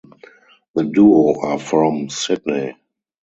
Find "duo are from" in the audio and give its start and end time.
0.85-2.09